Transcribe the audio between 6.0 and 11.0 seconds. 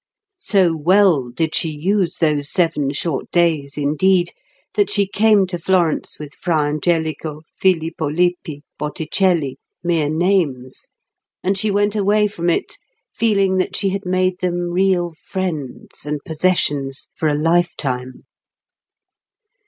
with Fra Angelico, Filippo Lippi, Botticelli, mere names;